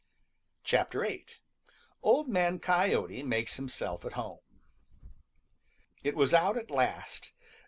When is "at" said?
4.03-4.13, 6.57-6.71